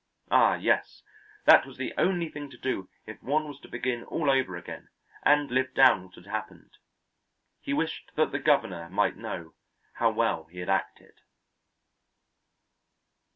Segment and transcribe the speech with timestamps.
[0.31, 1.03] Ah, yes,
[1.45, 4.89] that was the only thing to do if one was to begin all over again
[5.21, 6.79] and live down what had happened.
[7.59, 9.53] He wished that the governor might know
[9.93, 11.21] how well he had acted.